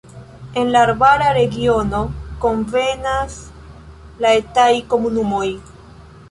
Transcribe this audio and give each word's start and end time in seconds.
En 0.61 0.69
la 0.75 0.79
arbara 0.85 1.27
regiono 1.37 1.99
konvenas 2.45 3.37
la 4.25 4.33
etaj 4.41 4.71
komunumoj. 4.95 5.47